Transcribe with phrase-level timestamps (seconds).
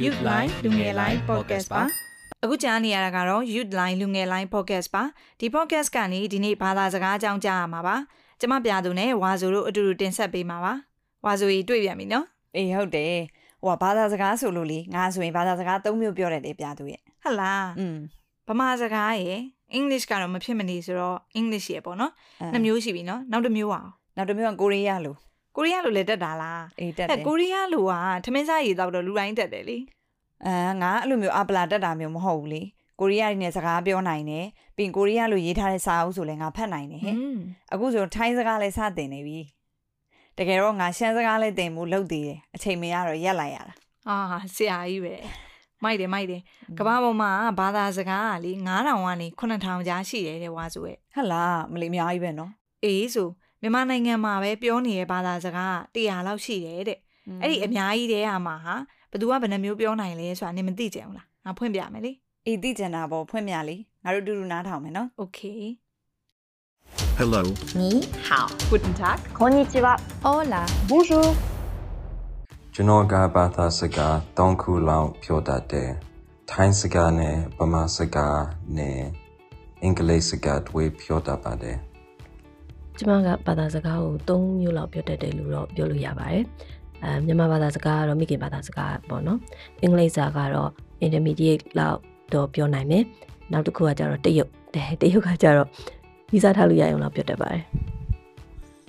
[0.00, 1.82] Youth Line လူငယ် Line Podcast ပါ
[2.44, 5.02] အခုကြားနေရတာကတော့ Youth Line လူငယ် Line Podcast ပါ
[5.40, 7.96] ဒီ podcast ကနေဒီနေ့ဘာသာစကားအကြောင်းကြားရမှာပါ
[8.40, 10.72] ကျမပြသူနဲ့ဝါဆိုတို့အတူတူတင်ဆက်ပေးမှာပါ
[11.24, 12.26] ဝါဆိုကြီးတွေ့ပြန်ပြီနော်
[12.56, 13.14] အေးဟုတ်တယ်
[13.62, 17.96] ဟိုကဘာသာစကားဆိုလို့လေငါဆိုရင်ဘာသာစကား၃မျိုးပြောတယ်လေပြသူရဲ့ ဟတ်လား อืม
[18.48, 19.40] ဗမာစကားရယ်
[19.78, 22.12] English ကတော့မဖြစ်မနေဆိုတော့ English ရယ်ပေါ့နော်
[22.42, 23.82] အဲ နှစ်မျိုးရှိပြီနော်နောက်တစ်မျိုးอ่ะ
[24.16, 25.14] နောက်တစ်မျိုးကကိုရီးယားလို
[25.55, 27.93] ကိုရီးယားလိုလည်းတက်တာလားအေးတက်တအဲယ်ကိုရီးယားလိုက
[28.23, 29.77] ထမင်းစားရည်တော့တော့လူတိုင်းတက်တယ်လေ
[30.45, 32.61] အဲငါအဲ့လိုမျိုးအပလာတက်တာမျိုးမဟုတ်ဘူးလေ
[32.99, 37.37] ကိုရီးယားရင်းနဲ့စကားပြောနိုင်တယ်ပြီးရင်ကိုရီးယားလိုရေးထားတဲ့စာအုပ်ဆိုလည်းငါဖတ်နိုင်တယ်ဟဲ့อืม
[37.73, 39.39] အခုဆိုထိုင်းစကားလည်းစတင်နေပြီ
[40.37, 43.73] တကယ်တော့ငါရှမ်းစကားလည်းတင်မှုလုပ်သေးတယ်အချိန်မရတော့ရက်လိုက်ရတာ
[44.09, 45.13] အာဆရာကြီးပဲ
[45.83, 46.41] မိုက်တယ်မိုက်တယ်
[46.79, 52.51] ကမ္ဘာပေါ်မှာဘာသာစကားကလေ9000ကနေ9000ကြားရှိတယ်တဲ့ဝါဆိုရဲ့ဟဟလားမလီအများကြီးပဲနော်
[52.83, 53.29] အေးဆို
[53.65, 56.99] မြန်မာနိုင်ငံမှာပဲပြောနေတဲ့ဘာသာစကား100လောက်ရှိတယ်တဲ့
[57.41, 58.75] အဲ့ဒီအများကြီးတဲဟာမှာဟာ
[59.11, 62.11] ဘသူကဘယ်နှမျိုးပြောနိုင်လဲဆိုတာနင်မသိကြဘူးလားငါဖွင့်ပြမယ်လေ
[62.45, 65.63] အေးသိကြတာပေါ့ဖွင့်ပြလေငါတို့တူတူနားထောင်မယ်နော် okay
[67.19, 67.41] Hello.
[67.79, 67.89] Ni
[68.27, 68.47] hao.
[68.69, 69.17] Guten Tag.
[69.37, 69.93] Konnichiwa.
[70.25, 70.61] Hola.
[70.89, 71.27] Bonjour.
[72.73, 75.89] ကျွန်တော်ကဘာသာစကားတောင်းခုလောက်ပြောတတ်တယ်။
[76.51, 78.37] ထိုင်းစကားနဲ့ဗမာစကား
[78.77, 78.99] နဲ့
[79.81, 81.77] အင်္ဂလိပ်စကားတွေပြောတတ်ပါတယ်။
[82.97, 86.43] ကျမကဘာသာစကားကို၃မျိုးလောက်ပြောတတ်တယ်လို့တော့ပြောလို့ရပါတယ်။
[87.03, 89.39] အဲမြန်မာဘာသာစကားကတော့မိခင်ဘာသာစကားပေါ့နော်။
[89.81, 90.69] အင်္ဂလိပ်စာကတော့
[91.05, 91.99] intermediate လောက်
[92.33, 93.03] တော့ပြောနိုင်မယ်။
[93.51, 95.67] နောက်တစ်ခုကကျတော့တရုတ်တဲ့တရုတ်ကကျတော့
[96.31, 97.63] ဗီဇထားလို့ရအောင်လောက်ပြောတတ်ပါတယ်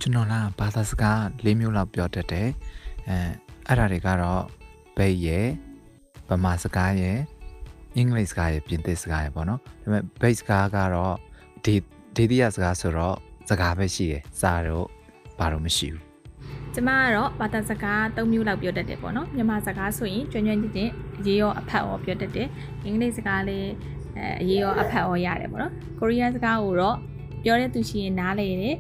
[0.01, 2.49] ကျွန်တော်လားဘာသာစကား၄မျိုးလောက်ပြောတတ်တယ်
[3.09, 3.17] အဲ
[3.69, 4.43] အဲ့ဒါတွေကတော့
[4.97, 5.47] ဘိတ်ရယ်
[6.29, 7.19] ဗမာစကားရယ်
[7.97, 11.15] အင်္ဂလိပ်စကားရယ်ပြင်သစ်စကားရယ်ပေါ့နော်ဒါပေမဲ့ဘိတ်စကားကတော့
[11.65, 11.75] ဒီ
[12.17, 13.17] ဒေသရစကားဆိုတော့
[13.49, 14.87] စကားပဲရှိရယ်စာတော့
[15.39, 16.03] ဘာတော့မရှိဘူး
[16.75, 22.49] ကျမကတော့ဘာသာစကား၃မျိုးလောက်ပြောတတ်တယ်ပေါ့နော်မြန်မာစကားဆိုရင်ကျွမ်းကျွမ်းကျင်ကျင်အရေးရောအဖတ်ရောပြောတတ်တယ်
[22.85, 23.71] အင်္ဂလိပ်စကားလည်း
[24.17, 26.97] အဲအရေးရောအဖတ်ရောရတယ်ပေါ့နော်ကိုရီးယားစကားကိုတော့
[27.45, 28.77] ပြောတဲ့သူရှိရင်နားလေတယ်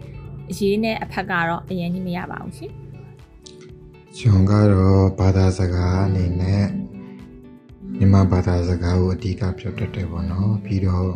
[0.51, 2.73] အရေးနဲ့အဖတ်ကတော့အရင်ကြီးမရပါဘူးရှင်
[4.19, 6.65] ကျွန်တော်ကတော့ဘာသာစကားအနေနဲ့
[7.99, 11.11] မြန်မာဘာသာစကားကိုအဓိကပြောတတ်တယ်ပေါ့နော်ပြီးတော့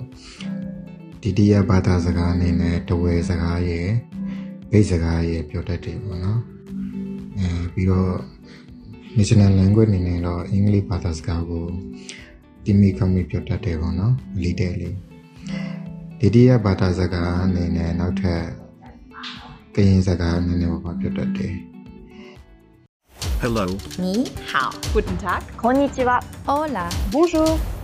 [1.22, 3.88] ဒုတိယဘာသာစကားအနေနဲ့တဝဲစကားရယ်
[4.70, 6.41] ဂိတ်စကားရယ်ပြောတတ်တယ်ပေါ့နော်
[7.38, 8.12] အဲပြီးတော့
[9.16, 11.66] national language အနေနဲ့တော့အင်္ဂလိပ်ဘာသာစကားကို
[12.64, 14.97] တိမိခမိပြောတတ်တယ်ပေါ့နော်လီတဲ့လေး
[16.20, 18.42] ဒုတိယဘာသာစကားအနေနဲ့နောက်ထပ်
[19.75, 21.54] ကရင်စကားအနေနဲ့ပေါ့ပြောတတ်တယ်
[23.42, 23.66] Hello.
[24.03, 24.14] Ni
[24.53, 24.70] hao.
[24.92, 25.42] Guten Tag.
[25.62, 26.16] Konnichiwa.
[26.47, 26.84] Hola.
[27.12, 27.79] Bonjour.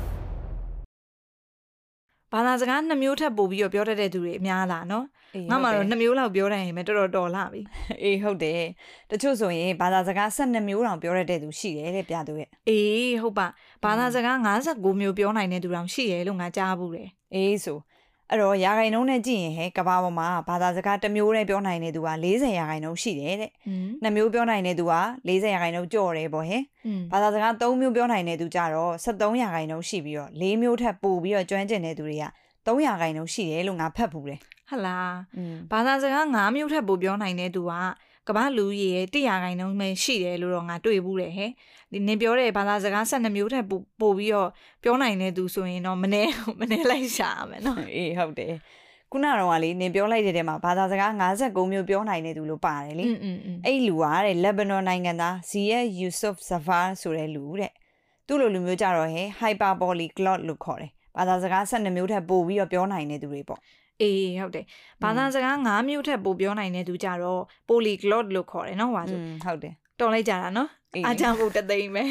[2.37, 7.61] ဘာသာစကားနှစ်မျိုးထပ်ပို့ပြီးတော့ပြောတတ်တဲ့သူတွေအများလားနော်အေးငါမှဟုတ်တော့တယ်နှစ်မျိုးလောက်ပြောတတ်ရင်ပဲတော်တော်တော်လာပြီ
[8.03, 8.63] အေးဟုတ်တယ်
[9.11, 13.47] တချို့ဆိုရင်ဘာသာစကား12မျိုးတောင်ပြောရတဲ့သူရှိတယ်တဲ့ပြသူရဲ့အေးဟုတ်ပါ
[13.85, 14.37] ဘာသာစကား
[14.69, 17.79] 59မျိုးပြောနိုင်တဲ့သူတောင်ရှိတယ်လို့ငါကြားဘူးတယ်အေးဆို
[18.31, 23.51] အဲ့တော့ရာဂိုင်နှုန်းနဲ့ကြည့်ရင်ဟဲကဘာပေါ်မှာဘာသာစကားတစ်မျိုးနဲ့ပြောနိုင်တဲ့သူက40ရာဂိုင်နှုန်းရှိတယ်တဲ့။
[24.03, 24.95] နှစ်မျိုးပြောနိုင်တဲ့သူက
[25.29, 26.59] 40ရာဂိုင်နှုန်းကျော်တယ်ပေါ့ဟဲ။
[27.13, 32.25] ဘာသာစကား3မျိုးပြောနိုင်တဲ့သူကြတော့73ရာဂိုင်နှုန်းရှိပြီးတော့၄မျိုးထပ်ပိုပြီးတော့ကျွမ်းကျင်တဲ့သူတွေက
[32.67, 35.11] 300ရာဂိုင်နှုန်းရှိတယ်လို့ငါဖတ်ဘူးတယ်။ဟုတ်လား။
[35.73, 37.73] ဘာသာစကား9မျိုးထပ်ပိုပြောနိုင်တဲ့သူက
[38.29, 41.51] ကမ္ဘာလူကြီးရဲ့100ခိုင်နှုန်းပဲရှိတယ်လို့တော့ငါတွေ့ဘူးတယ်ဟဲ့
[41.93, 43.65] ဒီနင်ပြောတဲ့ဘာသာစကား12မျိုးထက်
[44.01, 44.51] ပိုပြီးတော့
[44.83, 46.23] ပြောနိုင်တဲ့သူဆိုရင်တော့မနေ
[46.61, 48.55] မနေလိုက်ရှာရမယ်နော်အေးဟုတ်တယ်
[49.13, 53.07] ခုနကတော့လေနင်ပြောလိုက်တဲ့ထဲမှာဘာသာစကား59မျိုးပြောနိုင်တဲ့သူလို့ပါတယ်လေ
[53.67, 57.73] အဲ့လူကတဲ့လက်ဘနွန်နိုင်ငံသား Zia Yusuf Zafar ဆိုတဲ့လူတဲ့
[58.27, 63.61] သူ့လိုလူမျိုးကြတော့ဟဲ hyperpolyglot လို့ခေါ်တယ်ဘာသာစကား12မျိုးထက်ပိုပြီးတော့ပြောနိုင်တဲ့သူတွေပေါ့
[64.01, 64.65] အေးဟုတ်တယ်
[65.03, 72.03] ဘာသာစကား9မျိုးထပ်ပို့ပြောနိုင်တဲ့သူကြတော့ polyglot လို့ခေါ်တယ်နော်ဟွာอืဆိုมဟုတ်တယ်တော်လိုက်ကြတာနော်အေးအားကြောင့်ဖို့တသိမ့်ပဲ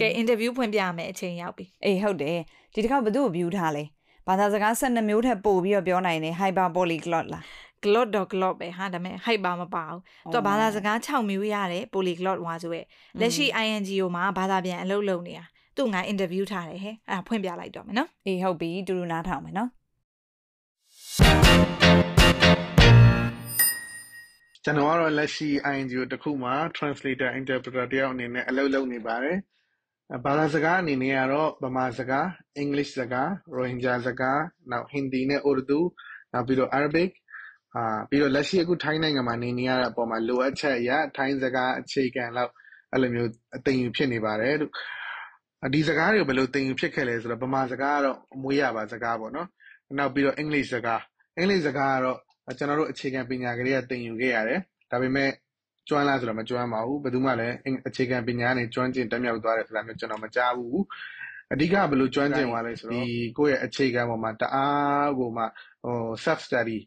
[0.00, 2.38] ကဲ interview ဖွင့်ပြရမယ်အချိန်ရောက်ပြီအေးဟုတ်တယ်
[2.74, 3.84] ဒီတစ်ခါဘသူ့ကို view ထားလဲ
[4.28, 7.44] ဘာသာစကား12မျိုးထက်ပိုပြီးတော့ပြောနိုင်တဲ့ hyperpolyglot လား
[7.84, 10.00] glot dot glot ပဲဟာဒါပေမဲ့ hype ပါမပါဘူး
[10.32, 12.84] သူကဘာသာစကား6မျိုးရတယ် polyglot ဟွာဆိုရဲ့
[13.20, 15.44] လက်ရှိ INGO မှာဘာသာပြန်အလုပ်လုပ်နေတာ
[15.76, 19.68] သူ့ငါ interview ထားတယ်ဟဲ့အဲ့ဒါဖွင့်ပြလိုက်တော့မယ်နော်အေးဟုတ်ပြီတူတူနားထောင်မယ်နော်
[21.18, 29.36] ကျွန်တော်ကတော့လက်ရှိ INGO တစ်ခုမှာ translator interpreter တယောက်အနေနဲ့အလုပ်လုပ်နေပါတယ်။
[30.24, 32.26] ဘာသာစကားအနေနဲ့ကတော့ဗမာစကား၊
[32.64, 34.38] English စကား၊ Rohingya စကား၊
[34.70, 35.80] နောက် Hindi နဲ့ Urdu
[36.32, 37.10] နောက်ပြီးတော့ Arabic
[37.74, 42.52] အာပြီးတော့လက်ရှိအခုထိုင်းနိုင်ငံမှာနေနေရတဲ့အပေါ်မှာလိုအပ်ချက်အရထိုင်းစကားအခြေခံလောက်
[42.92, 44.72] အဲ့လိုမျိုးအသိဉာဏ်ဖြစ်နေပါတယ်လို့
[45.74, 49.48] ဒီစကားတွေကိုဘယ်လိုသင်ယူဖြစ်ခဲ့လဲဆိုတော့ဗမာစကားကတော့အမွေးရပါစကားပေါ့နော်။
[49.98, 51.00] နောက်ပြီးတော့ English စကား
[51.40, 52.18] English စကားကတော့
[52.58, 54.60] ကျွန်တော်တို့အခြေခံပညာကလေးကသင်ယူခဲ့ရတယ်။
[54.90, 55.30] ဒါပေမဲ့
[55.88, 57.54] ကျွမ်းလားဆိုတော့မကျွမ်းပါဘူးဘယ်သူမှလည်း
[57.88, 60.80] အခြေခံပညာနဲ့ကျွမ်းကျင်တက်မြောက်သွားတယ်ဆိုတာမျိုးကျွန်တော်မကြားဘူး
[61.52, 65.44] အဓိကဘယ်လိုကျွမ်းကျင်သွားလဲဆိုတော့ဒီကိုယ့်ရဲ့အခြေခံပေါ်မှာတအားကိုမှ
[65.84, 66.78] ဟို self study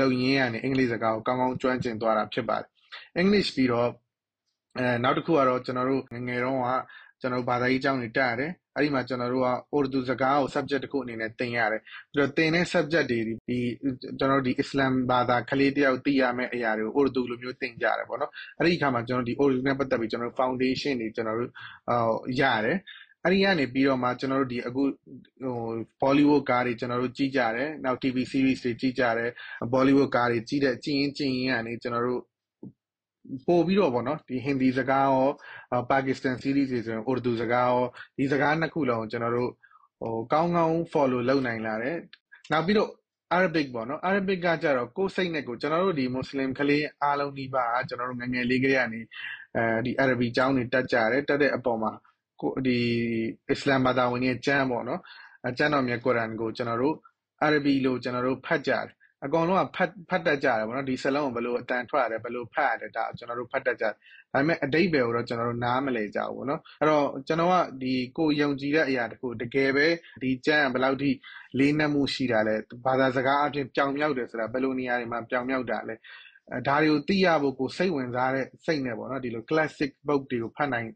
[0.00, 2.68] လုပ်ရင်းရနေအင်္ဂလိပ်စကားကိုကောင်းကောင်းကျွမ်းကျင်သွားတာဖြစ်ပါတယ်
[3.22, 3.88] English ပြီးတော့
[4.78, 6.70] အဲနောက်တစ်ခုကတော့ကျွန်တော်တို့ငငယ်တုန်းက
[7.20, 11.82] ကျွန်တော်ဘာသာရေးအကြောင်းတွေတက်ရတယ် အဲ့ဒီမှာကျွန်တော်တို့က Urdu စကားကို subject တစ်ခုအနေနဲ့သင်ရတယ်
[12.12, 13.58] ပြီးတော့သင်တဲ့ subject တွေဒီ
[14.18, 22.78] ကျွန်တော်တို့ဒီ Islam ဘာသာကလေးတယောက်သိရမယ့်အရာတွေကို Urdu လိုမျိုးသင်ကြရတယ်ပေါ့နော်အဲ့ဒီအခါမှာကျွန်တော်ဒီ Urdu နဲ့ပတ်သက်ပြီးကျွန်တော်တို့ foundation တွေကျွန်တော်တို့ဟိုရတယ်
[23.24, 24.82] အဲ့ဒီကနေပြီးတော့မှကျွန်တော်တို့ဒီအခု
[25.44, 25.56] ဟို
[26.02, 29.30] Bollywood ကားတွေကျွန်တော်တို့ကြည့်ကြတယ်နောက် TV series တွေကြည့်ကြတယ်
[29.72, 32.22] Bollywood ကားတွေကြည့်တဲ့ကြည့်ရင်ကြည့်ရင်ကနေကျွန်တော်တို့
[33.46, 37.82] ပို့ပြီးတော့ဗောနော်ဒီဟင်ဒီစကားရောပါကစ္စတန် series တွေဆိုရင် Urdu စကားရော
[38.18, 39.50] ဒီစကားနှစ်ခုလုံးကျွန်တော်တို့
[40.00, 41.98] ဟိုကောင်းကောင်း follow လုပ်နိုင်လာတယ်
[42.52, 42.90] နောက်ပြီးတော့
[43.36, 49.00] Arabic ပေါ့နော် Arabic ကကြတော့ကိုယ်စိတ်နဲ့ကိုကျွန်တော်တို့ဒီ Muslim ကလေးအားလုံးဒီပါကျွန်တော်တို့ငငယ်လေးကလေးကနေ
[49.56, 51.92] အဲဒီ Arabic ကျောင်းတွေတက်ကြတယ်တက်တဲ့အပေါ်မှာ
[52.40, 52.78] ကိုဒီ
[53.54, 55.00] Islam ဘာသာဝင်ရဲ့ကျမ်းပေါ့နော်
[55.48, 56.96] အကျမ်းတော်မြတ်ကုရ်အာန်ကိုကျွန်တော်တို့
[57.46, 58.86] Arabic လို့ကျွန်တော်တို့ဖတ်ကြတယ်
[59.24, 63.98] အကောင်လုံးကဖတ်ဖတ်တတ်ကြတယ်ဗောနော်ဒီစလုံးကိုဘယ်လိုအတန်ထွက်ရတယ်ဘယ်လိုဖတ်ရတယ်ဒါကျွန်တော်တို့ဖတ်တတ်ကြတယ်ဒါ
[64.32, 69.86] ပေမဲ့အတိတ်ပဲကိုတော့ကျွန်တော်တို့နားမလည်ကြဘူးဗောနော်အဲ့တော့ကျွန်တော်ကဒီကိုယုံကြည်တဲ့အရာတခုတကယ်ပဲ
[70.22, 71.10] ဒီကျမ်းဘယ်လောက်ထိ
[71.58, 75.96] လေးနက်မှုရှိတာလဲဘာသာစကားအပြင်ပြောင်မြောက်တယ်ဆိုတာဘယ်လိုနေရာတွေမှာပြောင်မြောက်တာလဲအဲ
[76.68, 80.88] ဒါတွေကိုသိရဖို့ကိုစိတ်ဝင်စားတဲ့စိတ်နဲ့ပေါ့နော်ဒီလို classic book တွေကိုဖတ်နိုင်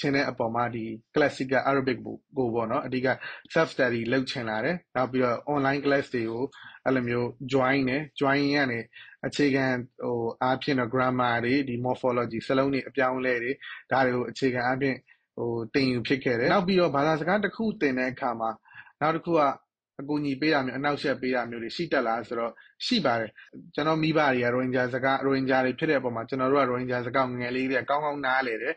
[0.00, 0.84] ချင်တဲ့အပေါ်မှာဒီ
[1.14, 1.98] classical arabic
[2.36, 3.08] ကိုပေါ့နော်အဓိက
[3.52, 6.44] self study လုပ်ချင်လာတယ်နောက်ပြီးတော့ online class တွေကို
[6.84, 8.80] အဲ့လိုမျိုး join တယ် join ရနေ
[9.26, 9.66] အခြေခံ
[10.04, 13.52] ဟိုအားဖြင့်တော့ grammar တွေဒီ morphology စလုံးတွေအပြောင်းအလဲတွေ
[13.92, 14.96] ဒါတွေကိုအခြေခံအားဖြင့်
[15.36, 18.50] ဟိုသင်ယူဖြစ်ခဲ့တယ်နောက်ပြီးတော့ဘာသာစကားတစ်ခုသင်တဲ့အခါမှာ
[19.00, 19.40] နောက်တစ်ခုက
[20.00, 22.52] အကူအညီပေးတာမျိုးအနောက်ရှက်ပေးတာမျိုးတွေရှိတတ်လားဆိုတော့
[22.86, 23.30] ရှိပါတယ်
[23.74, 28.74] ကျွန်တော်မိဘတွေကရိုဟင်ဂျာစကားရိုဟင်ဂျာတွေဖြစ်တဲ့အပေါ်မှာကျွန်တော်တို့ကရိုဟင်ဂျာစကားငယ်လေးတွေကကောင်းကောင်းနားလေတယ်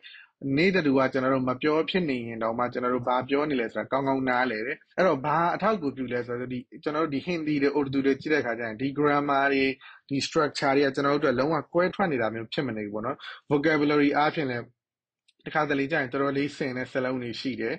[0.58, 9.66] နေတဲ့သူကကျွန်တော်တို့မပြောဖြစ်နေရင်တော့မှကျွန်တော်တို့ဘာပြောနေလဲဆိုတာကောင်းကောင်းနားလေတယ်အဲ့တော့ဘာအထောက်အကူပြုလဲဆိုတော့ဒီကျွန်တော်တို့ဒီ Hindi တွေ Urdu တွေကြည့်တဲ့အခါကျရင်ဒီ grammar တွေ
[10.10, 13.18] ဒီ structure တွေကကျွန်တော်တို့အတွက်လုံးဝကွဲထွက်နေတာမျိုးဖြစ်မနေဘူးပေါ့နော်
[13.52, 14.64] vocabulary အားဖြင့်လည်း
[15.46, 17.76] တခါတလေကျရင်တော်တော်လေးစင်တဲ့စလုံးတွေရှိတယ်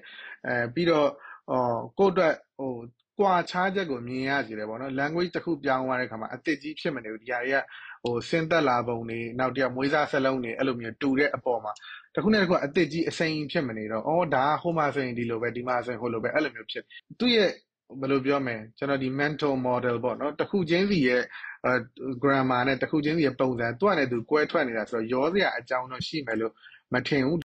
[0.46, 1.08] အဲပြီးတော့
[1.50, 2.72] ဟောကိုယ့်အတွက်ဟို
[3.18, 7.58] ကွာခြားချက်ကိုမြင်ရစီတယ်ပေါ့နော် language တစ်ခုပြောင်းသွားတဲ့အခါမှာအစ်စ်ကြီးဖြစ်မနေဘူးဒီဟာတွေက
[8.04, 11.72] ဟိုဆင်းသက်လာပုံတွေနောက်တရမွေးစားစလုံးတွေအဲ့လိုမျိုးတူတဲ့အပေါ်မှာ
[12.14, 16.84] တခုနဲ့တခုအစ်စ်ကြီးအစိမ်းဖြစ်မနေတော့အော်ဒါဟိုမှာဆိုရင်ဒီလိုပဲဒီမှာဆိုရင်ဟိုလိုပဲအဲ့လိုမျိုးဖြစ်
[17.20, 17.50] သူ့ရဲ့
[18.00, 21.22] ဘယ်လိုပြောမလဲကျွန်တော်ဒီ mental model ပေါ့နော်တခုချင်းစီရဲ့
[22.22, 26.52] grammar နဲ့တခုချင်းစီရဲ့ပုံစံသူ့အနေနဲ့သူကွဲထွက်နေတာဆိုတော့ရောစရာအကြောင်းတော့ရှိမယ်လို့
[26.94, 27.43] မထင်ဘူး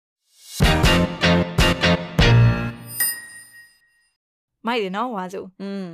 [4.66, 5.86] မိုက်တယ်နော်ဝါစုอืม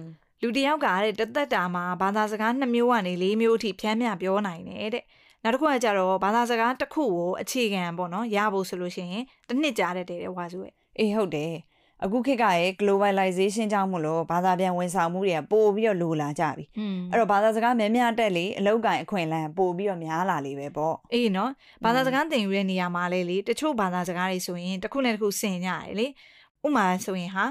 [0.42, 5.04] လူတယောက်ကတဲ့တသက်တာမှာဘာသာစကား2မျိုးကနေ4မျိုးအထိဖြန်းမြပြောနိုင်တယ်တဲ့
[5.42, 11.54] နောက်တစ်ခုကကြတော့ဘာသာစကားတစ်ခုကိုအခြေခံပေါ့နော်ရဖို့ဆိုလို့ရှိရင်တစ်နှစ်ကြာတဲ့တဲ့ဝါစုရဲ့အေးဟုတ်တယ်
[12.04, 16.64] အခုခေတ်ကရဲ့ globalization ကြောင့်မလို့ဘာသာပြန်ဝန်ဆောင်မှုတွေကပို့ပြီးတော့လိုလာကြပြီ
[17.10, 21.50] အဲ့တော့ဘာသာစကားများများတက်လေအလောက်ကန်အခွင့်အလမ်းပို့ပြီးတော့များလာလေပဲပေါ့အေးနော်
[21.84, 26.06] ဘာသာစကားသင်ယူတဲ့နေရာမှာလေလေတချို့ဘာသာစကားတွေဆိုရင်တစ်ခုနဲ့တစ်ခုဆင်ကြရတယ်လေ
[26.66, 27.44] ဥမာဆိုရင်ဟာ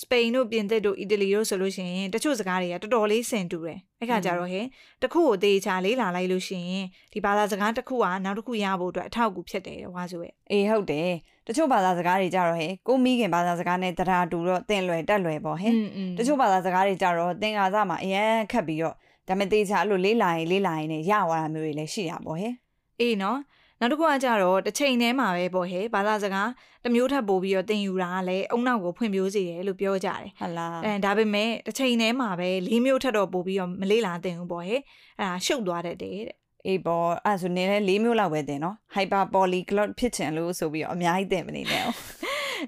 [0.00, 4.66] စပိန်တို့ပြင်သစ်တို့အီတလီတို့ဆိုလို့ရှိရင်တချို့စကားတွေကတော်တော်လေးဆင်တူတယ်အဲ့ခါကျတော့ဟဲ့
[5.02, 11.10] တခုကိုသေချာလေးလာလိုက်လို့ရှိရင်ဒီဘာသာစကားတစ်ခုကနောက်တစ်ခုရဖို့အတွက်အထောက်အကူဖြစ်တယ်ဝါဆိုရဲ့အေးဟုတ်တယ်
[11.46, 15.72] တချို့ဘာသာစကားတွေကြတော့ဟဲ့ကိုမိခင်ဘာသာစကားနဲ့တရားတူတော့တင်လွယ်တက်လွယ်ပေါ့ဟဲ့
[16.18, 18.94] တချို့ဘာသာစကားတွေကြတော့သင်္ကာစမှာအရန်ခက်ပြီးတော့
[19.28, 22.52] ဒါမဲ့သေချာအဲ့လိုလေးလာရင်လေးလာရင်လည်းရသွားတာမျိုးတွေလည်းရှိတာပေါ့ဟဲ့
[23.00, 23.38] အေးနော်
[23.84, 26.50] နောက်တစ်ခုကကြတော့တစ်ချိန်တည်းမှာပဲပေါ့ဟဲ့ဘာသာစကား
[26.84, 34.80] တစ်မျိုးထပ်ပို့ပြီးတော့သင်ယူတာကလည်းအုံနောက်ကိုဖွင့်ပြိုးစေတယ်လို့ပြောကြတယ်ဟုတ်လားအဲဒါပေမဲ့တစ်ချိန်တည်းမှာပဲလေးမျိုးထပ်တော့ပို့ပြီးတော့မလေးလာသင်ဘူးပေါ့ဟဲ့
[35.18, 36.36] အဲ့ဒါရှုပ်သွားတတ်တယ်တဲ့
[36.66, 41.96] အေးပေါ်အဲ့ဆိုနေလဲ၄မျိုးလောက်ပဲတင်နော် hyper polyglot ဖြစ်ချင်လို့ဆိုပြီးတော့အများကြီးတင်မနေနဲ့အောင်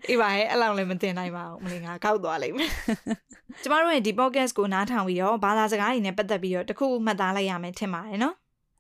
[0.09, 2.71] အေးပါရဲ့အဲ့လောက်လည်းမတင်နိုင်ပါဘူးမလင်ငါကောက်သွားလိမ့်မယ်
[3.63, 8.35] ကျမတို့ရဲ့ဒီ podcast ကိုနားထောင်ပြီးတော့ဘာသာစကားတွေနဲ့ပတ်သက်ပြီးတော့တခုမှတ်သားလိုက်ရမယ်ထင်ပါတယ်နော်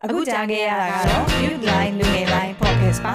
[0.04, 3.14] အခုကြားခဲ့ရတာကတော့ Youth Line လူငယ် Line podcast ပါ